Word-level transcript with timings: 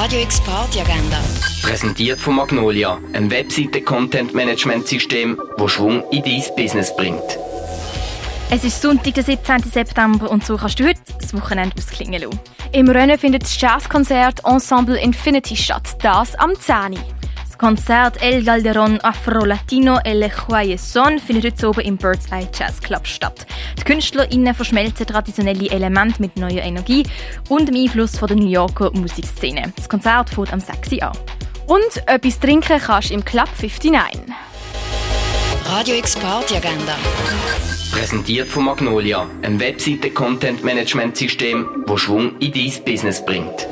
Radio 0.00 0.20
X 0.20 0.40
Party 0.42 0.78
Agenda. 0.78 1.18
Präsentiert 1.60 2.20
von 2.20 2.36
Magnolia, 2.36 3.00
einem 3.14 3.32
Webseite-Content-Management-System, 3.32 5.42
das 5.56 5.72
Schwung 5.72 6.04
in 6.12 6.22
dein 6.22 6.40
Business 6.54 6.94
bringt. 6.94 7.36
Es 8.48 8.62
ist 8.62 8.80
Sonntag, 8.80 9.14
der 9.14 9.24
17. 9.24 9.64
September 9.64 10.30
und 10.30 10.46
so 10.46 10.56
kannst 10.56 10.78
du 10.78 10.86
heute 10.86 11.00
das 11.20 11.34
Wochenende 11.34 11.74
ausklingen 11.76 12.22
lassen. 12.22 12.38
Im 12.70 12.88
Rennen 12.88 13.18
findet 13.18 13.42
das 13.42 13.60
Jazzkonzert 13.60 14.44
Ensemble 14.44 15.00
Infinity 15.00 15.56
statt, 15.56 15.96
das 16.00 16.36
am 16.36 16.54
10. 16.54 16.96
Das 17.58 17.66
Konzert 17.66 18.22
El 18.22 18.44
Galderon 18.44 19.00
Afro 19.00 19.44
Latino 19.44 19.98
El 20.04 20.30
Son 20.78 21.18
findet 21.18 21.44
heute 21.44 21.68
oben 21.68 21.80
im 21.80 21.96
Bird's 21.96 22.30
Eye 22.30 22.46
Jazz 22.56 22.80
Club 22.80 23.04
statt. 23.04 23.48
Die 23.76 23.82
KünstlerInnen 23.82 24.54
verschmelzen 24.54 25.06
traditionelle 25.06 25.68
Elemente 25.68 26.22
mit 26.22 26.36
neuer 26.36 26.62
Energie 26.62 27.04
und 27.48 27.66
dem 27.66 27.74
Einfluss 27.74 28.16
von 28.16 28.28
der 28.28 28.36
New 28.36 28.48
Yorker 28.48 28.92
Musikszene. 28.92 29.72
Das 29.74 29.88
Konzert 29.88 30.30
fängt 30.30 30.52
am 30.52 30.60
6. 30.60 30.92
Uhr 30.92 31.02
an. 31.02 31.18
Und 31.66 32.00
etwas 32.06 32.38
trinken 32.38 32.78
kannst 32.78 33.10
du 33.10 33.14
im 33.14 33.24
Club 33.24 33.48
59. 33.60 34.32
Radio 35.66 35.96
X 35.96 36.14
Party 36.14 36.58
Agenda. 36.58 36.94
Präsentiert 37.90 38.46
von 38.46 38.66
Magnolia, 38.66 39.26
einem 39.42 39.58
Webseite-Content-Management-System, 39.58 41.84
das 41.88 42.00
Schwung 42.00 42.38
in 42.38 42.52
dein 42.52 42.84
Business 42.84 43.24
bringt. 43.24 43.66